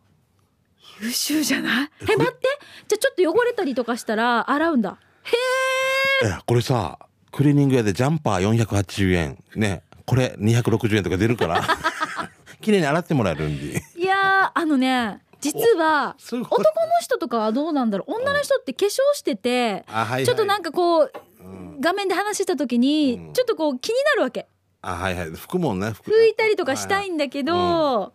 [1.01, 1.91] 優秀じゃない？
[2.03, 2.49] え待って。
[2.89, 4.99] じゃあちょっと汚れたりとかしたら洗うんだ。
[5.25, 6.99] へええこれさ
[7.33, 9.39] クリーニング屋でジャンパー480円。
[9.57, 11.63] ねこれ260円とか出るから。
[12.61, 13.83] 綺麗に洗ってもらえるんで。
[13.97, 16.65] いやーあのね実は男の
[17.01, 18.15] 人とかはどうなんだろう？
[18.15, 20.25] 女の人って化粧しててあはいはい。
[20.25, 21.81] ちょっとなんかこううん。
[21.81, 23.33] 画面で話した時にうん。
[23.35, 24.47] ちょっとこう気になるわけ。
[24.81, 25.31] あはいはい。
[25.31, 28.13] 服もね服拭いたりとかしたいんだけど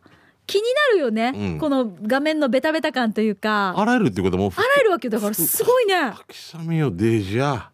[0.50, 1.32] 気になるよね。
[1.36, 1.60] うん。
[1.60, 3.74] この画面のベタベタ感というか。
[3.78, 5.96] 洗えるってことも洗えるわけだからすごいね。
[5.96, 7.70] は秋雨よデージや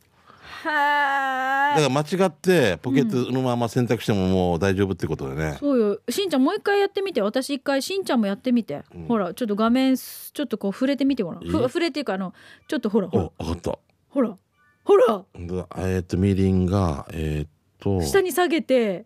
[0.65, 12.33] だかーら間違ってポケットのまま洗濯してももう大丈夫ってことでね、そうよしんちゃんもう一回やってみて私一回しんちゃんもやってみて、うんほらちょっと画面すちょっとこう触れてみてごらん触れっていうかあの
[12.67, 14.35] ちょっとほらほらお分かったほら
[14.83, 19.05] ほらえーっとみりんがえーっと下に下げて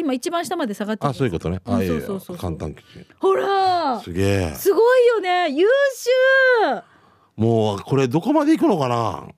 [0.00, 1.60] 今一番下まで下がってるあそういうことね。
[1.64, 2.36] うんあいやいやそうそうそう。
[2.36, 3.06] 簡単基準。
[3.18, 3.98] ほら。
[4.00, 4.54] すげえ。
[4.54, 5.50] すごいよね。
[5.50, 6.82] 優秀。
[7.36, 9.28] もうこれどこまで行くのかな？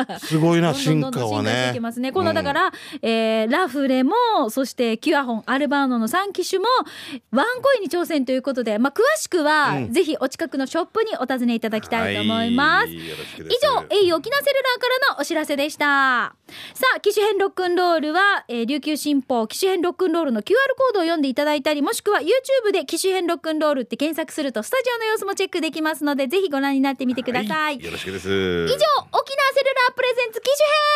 [0.18, 1.78] すごいな進化はね。
[2.00, 2.12] ね。
[2.12, 4.14] このだから、えーラフレも
[4.50, 6.66] そしてキュアホンアルバーノの3機種も
[7.30, 9.92] ワンコインに挑戦ということで、まあ、詳しくは、うん。
[9.92, 12.86] ぜひお近くのショップにお尋ねいただきたいと思います。
[12.86, 13.66] はい以す。
[13.66, 16.34] 上、au 沖縄セルラーからのお知らせでした。
[16.74, 28.28] さあ機種編ロックンロールは、えー琉球新報機種編ロックンロールの QR コードを読んでいただいたりもしくは YouTube で機種編ロックンロールって検索するとスタジオの様子もチェックできますのでぜひご覧になってみてください、よろしくです。
[28.28, 28.76] 以上
[29.12, 30.50] 沖縄セルラープレゼンツ機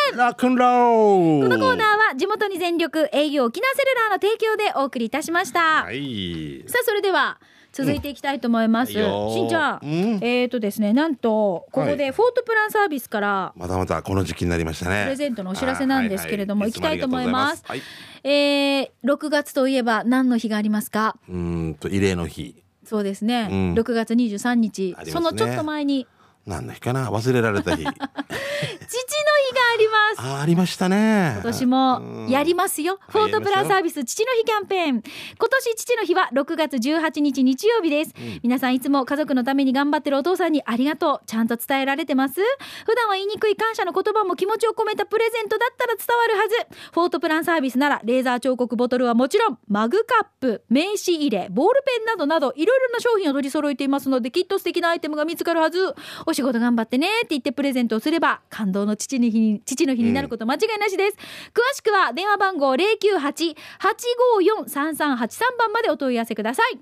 [0.09, 0.17] 種編。
[0.17, 1.41] ラックンロー。
[1.43, 6.63] ルこのコーナーは地元に全力営業沖縄セルラーの提供でお送りいたしました、はい。
[6.67, 7.39] さあそれでは
[7.73, 9.89] 続いていきたいと思います、うんしんちゃん、うん。
[10.21, 15.03] えーとですねなんとここでフォートプランサービスからまたまたこの時期になりましたね。
[15.03, 17.63] プレゼントのお知らせなんですけれどもあーは行きたいと思います。
[17.65, 17.81] はい。
[18.23, 21.17] えー、6月といえば何の日がありますか？
[21.29, 22.63] うーんと慰霊の日。
[22.83, 23.73] そうですね、うん。
[23.73, 25.11] 6月23日、ね。
[25.11, 26.07] そのちょっと前に
[26.47, 27.11] 何の日かな？
[27.11, 32.99] 忘れられた日 父の日がありますありましたね今年もやりますよ。
[33.09, 35.03] フォートプランサービス父の日キャンペーン。
[35.37, 38.13] 今年父の日は6月18日日曜日です。
[38.43, 41.25] 皆さんいつも家族のために頑張ってるお父さんにありがとう。
[41.27, 42.41] ちゃんと伝えられてます？
[42.85, 46.55] 普段は言いにくい感謝の言葉も気持ちを込めたプレゼントだったら伝わるはず。
[46.93, 55.93] フォートプランサービスならレーザー彫刻ボトルはもちろんマグカップ、名刺入れ、ボールペンなどなどいろいろな商品を取り揃えていますのできっと素敵なアイテムが見つかるはず。
[56.25, 61.17] お仕事頑張ってねって言ってプレゼントをすれば感動の父の日に父の日になること間違いなしです。
[61.51, 66.79] 詳しくは電話番号098-854-3383番までお問い合わせください。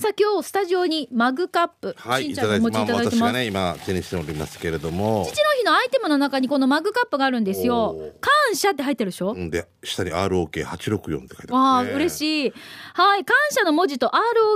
[0.00, 3.16] さあ今日スタジオにマグカップ、はいしんちゃんにお持ちいいただいてまあただいてます。
[3.16, 7.94] 私がね今手にしておりますけれども父の日のアイテムの中にこのマグカップがあるんですよ。
[8.18, 12.52] 感謝って入ってるでしょ、うんで下に ROK864 って書いてわあね嬉しい。
[12.94, 14.10] はい、感謝の文字と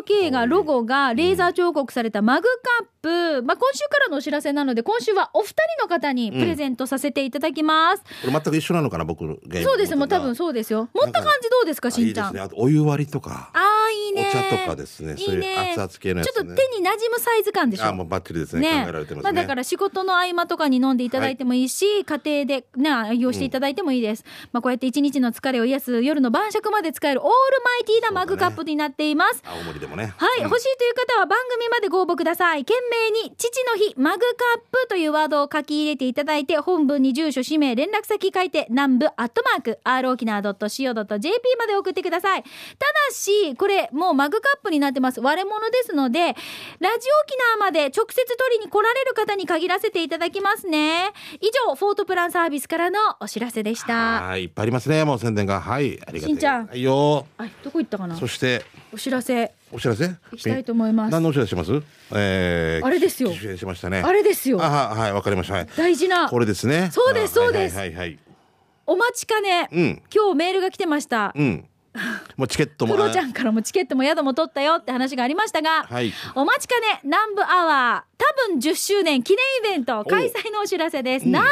[0.09, 3.43] ROK がロゴがレーザー彫刻されたマグカップ。
[3.43, 8.03] まあ今週からのお知らせなので今週はお二人の方にプレゼントさせていただきます。
[8.03, 9.21] これ全く一緒なのかな僕
[9.63, 10.89] そうですもう多分そうですよ。
[10.95, 12.29] 持った感じどうですかしんちゃん？
[12.29, 14.31] いいですねあとお湯割りとかああいいおね。
[14.33, 15.17] 茶とかですね。
[15.17, 16.33] そういう熱々系のやつね。
[16.35, 17.87] ちょっと手に馴染むサイズ感でしょ。
[17.87, 18.65] あもうバッチリですね。
[18.65, 18.85] ね。
[18.85, 27.33] 考えられてますまあ、ねだから仕事の合間とかに飲んでいただいてもいいし、家庭でね愛用していただいてもいいです、まあこうやって一日の疲れを癒す夜の晩酌まで使えるオール
[27.65, 30.15] マイティーなマグカップになっています、青森でもね。
[30.17, 30.45] はい、うん。
[30.45, 32.65] 欲しいという方は番組までご応募ください。
[32.65, 42.43] 懸命に父の日マグカップというワードを書き入れていただいて、本文に住所、氏名、連絡先書いて、南部アットマーク、r 沖縄 .co.jp まで送ってください。
[42.43, 45.21] ただし、これもうマグカップになってます。
[45.21, 46.89] 割れ物ですので、ラジオ
[47.25, 51.13] 沖縄まで直接取りに来られる方に限らせていただきますね。
[51.41, 54.23] 以上、フォートプランサービスからのお知らせでした。
[54.23, 55.05] はいいっぱいありますね。
[55.05, 55.61] もう宣伝が。
[55.61, 56.67] はいありがとうしんちゃん。
[56.67, 57.27] はいよ。
[57.37, 58.17] はい、どこ行ったかな？
[58.17, 60.09] そしてお知らせ、お知らせ？
[60.09, 61.13] 行きたいと思います。
[61.13, 61.83] 何のお知らせします？
[62.13, 63.33] えーあれですよ。
[63.33, 64.03] しましたね。
[64.05, 64.63] あれですよ。
[64.63, 65.55] あははいわかりました。
[65.55, 65.69] はい。
[65.77, 66.29] 大事な。
[66.29, 66.91] これですね。
[66.93, 67.77] そうですあそうです。
[67.77, 68.19] はいはい。
[68.87, 70.03] お待ちかね、うん。
[70.15, 71.33] 今日メールが来てました。
[71.35, 71.65] うん
[72.37, 76.13] もうチケットもクロちゃんからもチケットも宿も取ったよって話がありましたが、はい。
[76.35, 81.29] お待ちかね南部アワー多分10周年記念イベント開催のお知らせです、うん。
[81.29, 81.51] 南部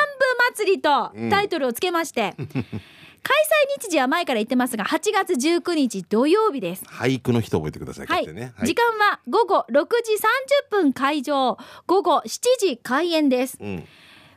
[0.57, 1.31] 祭りとうん。
[1.31, 2.35] タイトルをつけまして、
[3.23, 3.37] 開
[3.77, 6.85] 催日時は前から言ってますが8月19日土曜日です。
[6.87, 13.57] 俳句の人覚えてくださいはい、こうやってね時間は午後6時30分会場午後7時開演です。
[13.61, 13.87] うん。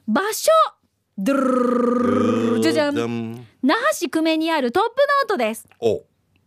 [0.08, 0.52] 場所
[1.18, 6.04] ドゥルルルルルじゃじゃんん那覇市久米にあるトップノートですお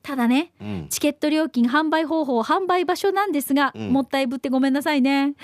[0.09, 0.87] ただねうん。
[0.89, 3.93] チケット料金販売方法販売場所なんですが、うん。
[3.93, 5.35] もったいぶってごめんなさいね。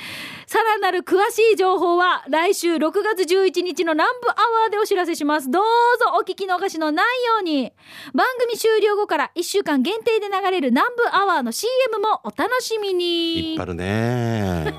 [0.47, 5.51] さらなる詳しい情報は来週6月11日の南部アワーでお知らせします。
[5.51, 5.63] どう
[5.99, 7.75] ぞお聞き逃しのないように。
[8.15, 14.75] 番組終了後から1週間限定で流れる南部アワーの CM もお楽しみ引っに張る ね。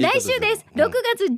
[0.00, 0.82] 来週です、うん。
[0.82, 1.36] 6月11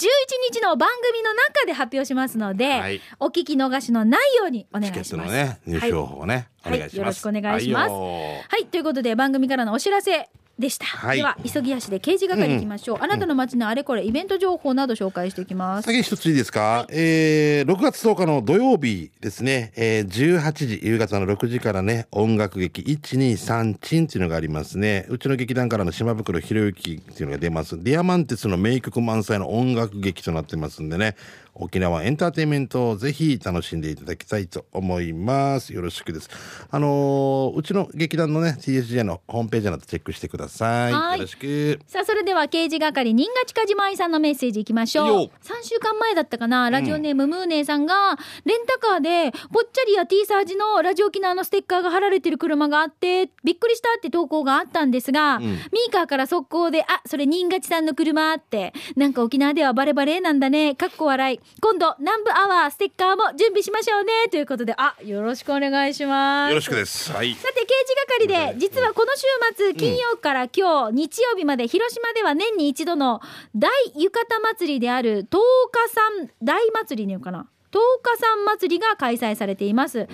[0.53, 3.01] 日の番組の中で発表しますので、はい。
[3.19, 6.35] お聞き逃しのないようにお願チケットのいしますね入はい賞法をね。
[6.35, 8.03] おはい願いしますよろしくお願いしますはいよ
[8.49, 10.87] はい、ということで番組からのお知らせでした。
[10.87, 12.99] はいでは急ぎ足で刑事係行きましょう。
[13.01, 15.87] あなたの街のあれこれイベント情報など紹介していきます。
[15.87, 25.07] 先に一ついいですか、えー、6月10日の土曜日ですね、えー、18時、夕方の6時からね、音楽劇123チンっていうのがありますね。
[25.09, 27.83] うちの劇団からの島袋ひろゆきっていうのが出ます。
[27.83, 31.17] ディアマンティスの名曲満載の音楽劇となってますんでね、
[31.55, 35.75] 沖縄エンターテインメントをぜひ楽しんでいただきたいと思います。
[35.75, 36.31] よろしくです。
[36.71, 40.93] あのーうちの劇団のね、TSJ のホームページなどチェックしてください。
[40.93, 41.79] はいよろしく。
[41.87, 46.71] さあそれでは刑事係新賀近島愛さんのメッセージいきましょうよ3週間前だったかな？
[46.71, 67.13] ラジオネームムーネーさんがレンタカーでぽっちゃりや T サージのラジオ沖縄のステッカーが貼られてる車があってびっくりしたって投稿があったんですが、んミーカーから速攻で「あそれ新賀さんの車」ってなんか沖縄ではバレバレなんだねかっこ笑い今度南部アワーステッカーも準備しましょうねということであよろしくお願いしますよろしくです。
[67.13, 67.35] はい。
[67.35, 69.23] さて刑事係で実はこの週
[69.57, 73.21] 末金曜から今日日曜日まで広島では年に一度の
[73.57, 75.39] 大浴衣祭りである十
[75.73, 77.47] 日山大祭りにいうかな
[77.81, 80.11] 日山祭りが開催されています、十日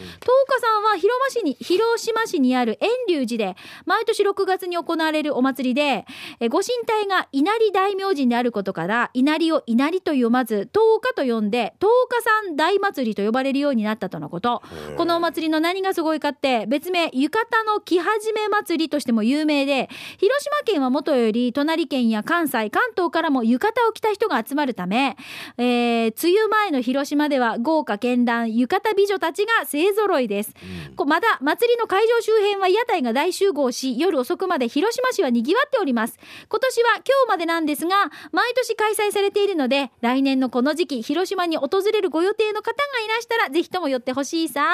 [0.62, 6.06] 山は広島市に広島市にある遠隆寺で毎年6月に行われるお祭りで
[6.40, 14.62] えご神体が稲荷大明神であることから稲荷を稲荷と読まず十日と呼んで十日山大祭りと呼ばれるようになったとのこと。
[14.96, 25.16] このお祭りの何がすごいかって別名浴衣の着始め祭りとしても有名で広島県はもとより隣県や関西関東からも浴衣を着た人が集まるため、
[25.56, 30.54] えー梅雨前の広島では豪華絢爛浴衣美女たちが勢ぞろいです、
[30.96, 36.18] こまた祭りの会場周辺は屋台が大集合し夜遅くまで広島市は賑わっております。
[36.48, 44.66] 今年は今日までなんですが毎年開催されているので来年のこの時期広島に訪れるご予定の方がいらしたらぜひとも寄ってほしいさ。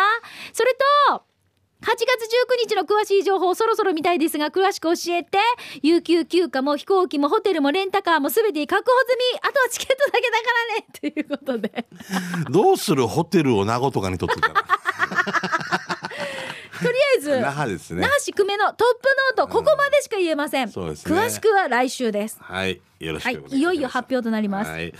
[0.53, 0.77] それ
[1.09, 1.34] と
[1.85, 2.01] 8月
[2.66, 5.38] 19日の詳しい情報そろそろ見たいですが詳しく教えて。
[5.83, 9.38] 有給休暇も飛行機もホテルもレンタカーも全て確保済み。
[9.40, 10.87] あとはチケットだけだからね。
[11.01, 11.87] ということで。
[12.51, 13.07] どうする？
[13.07, 14.55] ホテルを名護とかにとってたら。
[17.40, 18.01] 那覇ですね。
[18.03, 21.18] 那覇市久米のトップノートここまでしか言えません、そうですね。
[21.18, 22.38] 詳しくは来週です。
[22.40, 22.81] はい。
[23.01, 23.57] よろしくはいお願いします。
[23.57, 23.62] い。
[23.62, 24.92] よいよ発表となります、はい、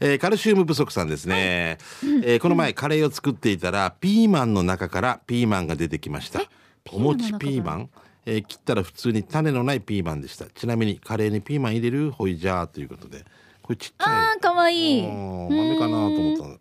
[0.00, 1.78] えーカルシウム不足さんですね、
[2.24, 6.40] えーこの前カレーを作っていたらピーマンの中からピーマンが出てきました。
[6.92, 7.90] お餅ピーマン、
[8.26, 10.46] えー切ったら普通に種のないピーマンでした。
[10.46, 12.10] ちなみにカレーにピーマン入れる？
[12.10, 13.24] ほいじゃーということで。
[13.62, 14.14] これちっちゃい。
[14.14, 15.06] あーかわいい。
[15.06, 16.58] うん豆かなと思ったの。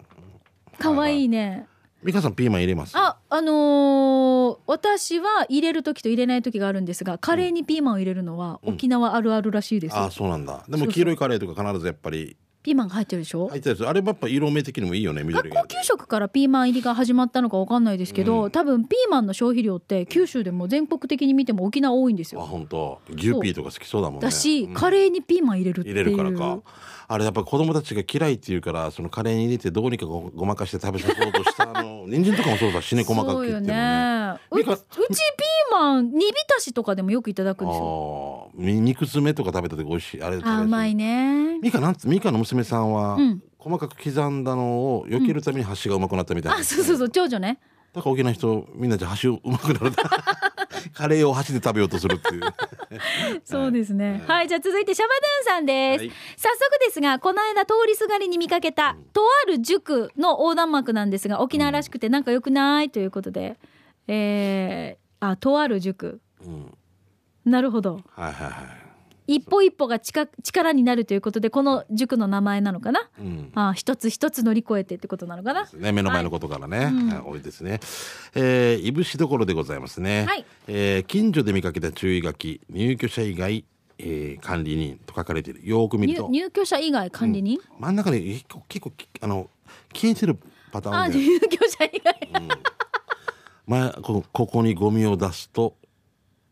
[0.80, 1.68] かわいいね
[2.04, 2.96] 美香さんピーマン入れます？
[2.96, 9.96] ああのー私は入れる時と入れない時があるんですがカレーにピーマンを入れるのは沖縄あるあるらしいです。
[9.96, 10.64] よ、あそうなんだ。
[10.70, 23.02] でも黄色いカレーとか必ずやっぱりピーマンが入ってるでしょ、入ってるあれもやっぱ色目的にもいいよね学校給食からピーマン入りが始まったのかわかんないですけど、多分ピーマンの消費量って九州でも全国的に見ても沖縄多いんですあよ本当。
[23.10, 24.22] 牛ピーとか好きそうだもんね。
[24.22, 24.74] だし、うん。
[24.74, 25.96] カレーにピーマン入れるっていう。
[25.96, 26.60] 入れるからか
[27.10, 32.06] あれやっぱ子供たちが嫌いって言うからそのカレーに入れてどうにかごごまかして食べさそうとしたあの。
[32.08, 33.68] 人参とかもそうだしね細かく切ってもね。
[33.68, 34.40] そうよね。
[34.52, 38.50] うみかうちピーマン煮浸しとかでもよくいただくんですよ。
[38.54, 40.22] ああみ肉詰めとか食べた時美味しい。
[40.22, 40.96] あれあうまい。
[40.96, 41.60] ね。
[41.60, 43.42] ミカなんつミカの娘さんは、うん。
[43.58, 47.10] 細かく刻んだのを避けるために箸がうまくなったみたいな、あそうそうそう。
[47.10, 47.60] 長女ね
[47.98, 49.92] だから沖縄の人みんなじゃあ箸うまくなる。
[50.94, 52.42] カレーを箸で食べようとするっていう。
[53.44, 54.24] そうですね。
[54.28, 56.00] はい、じゃあ続いてシャバドゥンさんです。
[56.02, 56.12] はい。
[56.38, 63.58] 早速ですが、この間通りすがりに見かけた、とある塾の横断幕なんですが、沖縄らしくてなんか良くないということで、
[64.08, 66.22] えー、あ、とある塾。
[66.46, 66.78] うん。
[67.46, 68.02] なるほど。
[68.16, 68.87] はいはいはい
[69.28, 73.10] 一歩一歩が力力になるということで、この塾の名前なのかな？
[73.20, 75.68] うんあ、一つ一つ乗り越えてってことなのかな？
[75.74, 77.80] ね、目の前のことからね、うんはい多いですね。
[78.34, 80.26] えー、いぶしどころでございますね。
[80.26, 83.66] はいえー近所で見かけた注意書き、入居者以外、
[84.00, 85.68] えー管理人と書かれている。
[85.68, 89.50] よーく見ると、入入居者以外管理人、真ん中に結構結構きあの
[89.94, 90.38] 消えてる
[90.72, 92.30] パターあ、ンで、入居者以外。
[93.66, 95.76] 前こここにゴミを出すと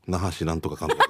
[0.05, 1.05] 那覇市なんとかかんとか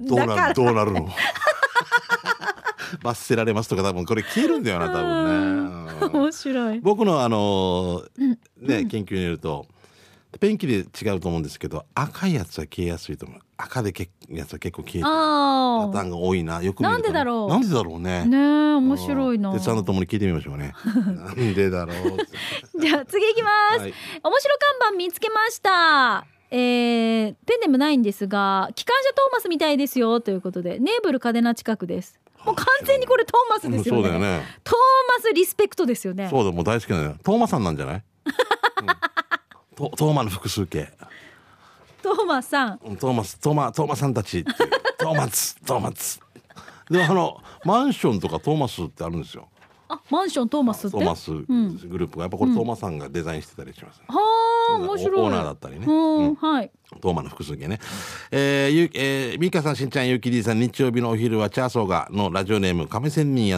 [0.00, 1.08] どうなるどうなるの。
[3.02, 6.06] 罰せられますとか多分これ消えるんだよな多分ね。
[6.06, 6.22] うん。
[6.22, 6.80] 面白い。
[6.80, 9.66] 僕のあのーね研究によると
[10.40, 13.40] ペンキで違うと思うんですけど赤いやつは消えやすいと思う。
[13.58, 15.06] 赤でけやつは結構消えてる。
[15.06, 17.48] あパターンが多いなよくなんでだろう。
[17.48, 18.20] なんでだろうね。
[18.20, 18.24] あ。
[18.24, 18.40] ねえ、
[18.74, 19.52] 面白いな。
[19.52, 20.72] 鉄さんとともに聞いてみましょうね。
[20.84, 23.94] なんでだろうじゃあ次いきます、はい。
[24.22, 32.20] 面白看板見つけましたえー、ペンネームないんですが機関車トーマスみたいですよということでネーブル嘉手納近くです。
[32.44, 34.02] もう完全にこれトーマスですよね。
[34.02, 34.42] そうだよね。
[34.62, 34.74] トー
[35.16, 36.28] マスリスペクトですよね。
[36.28, 37.16] そうだもう大好きなのよ。
[37.22, 38.02] トーマさんなんじゃない、うん。
[39.74, 40.92] トトーマの複数形
[42.02, 42.80] トーマスさん。
[42.84, 46.20] うんトーマストーマトーマさんたちトーマツトーマツ。
[46.90, 49.48] でもあのマンションとかトーマスってあるんですよ
[49.94, 50.96] あマンショントーマスって？
[50.96, 54.18] トーマスグループがやっぱこれトーマさんがデザインしてたりします、は
[54.70, 55.20] あ面白い。
[55.20, 55.86] オーナーだったりね。
[55.86, 56.70] うん、はい。
[57.00, 57.78] トーマの複数形ね。
[58.30, 63.48] えー、ゆえー、ミカさん、しんちゃん、ゆきりーさん、日曜日のお昼はチャーソーがのラジオネーム、亀仙人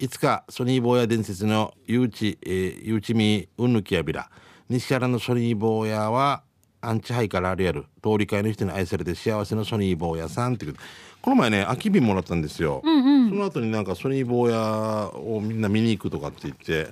[0.00, 4.28] いつかソニー坊や伝説のゆうち、えー、ゆうちみうんぬきやびら。
[4.68, 6.42] 西原のソニー坊やは、
[6.80, 7.84] アンチハイからあるやる。
[8.02, 10.74] 通り会の人に愛されて幸せのソニー坊やさんっていう。
[11.24, 12.82] この前ね、空き瓶もらったんですよ。
[12.84, 16.90] うんうんその後になんかソニー坊やをみんな見に行くとかって言って、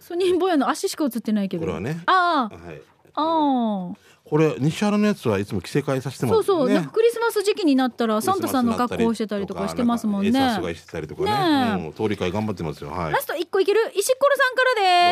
[0.00, 2.80] ソニー坊やの足しか映ってないけどこれはねああはい。
[3.14, 10.30] これ、西原のやつはいつも着せ替えさせてもそうそう、ねクリスマス時期になったらサンタさんの格好をしてたりとかしてますもんね。
[10.30, 11.30] なんかエサ菅してたりとかね。
[11.30, 11.86] ねえ。
[11.86, 12.90] うん、通り会頑張ってますよ。
[12.90, 13.12] はい。
[13.12, 14.64] ラスト一個いける石ころさんか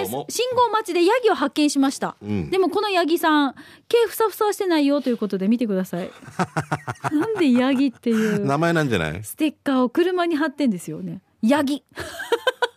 [0.09, 0.37] らです。
[0.41, 2.51] 信号待ちでヤギを発見しました、うん。
[2.51, 3.55] でもこのヤギさん
[3.89, 6.11] 毛ふさふさしてないよということで見てください。
[7.13, 8.45] なんでヤギっていう。
[8.45, 9.23] 名前なんじゃない？
[9.23, 11.21] ステッカーを車に貼ってんですよね。
[11.43, 11.85] ヤギ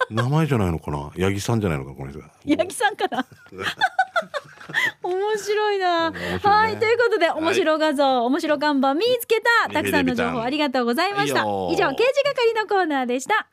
[0.09, 1.11] 名前じゃないのかな？
[1.17, 1.91] 八木さんじゃないのか？
[1.91, 2.19] なこの人。
[2.19, 3.25] が八木さんかな？
[5.03, 6.39] 面白いな、ね。
[6.43, 9.73] はいということで面白画像、面白看板見つけた。
[9.73, 11.41] たくさんの情報ありがとうございました。
[11.41, 11.43] 以
[11.75, 13.47] 上刑事係のコーナーでした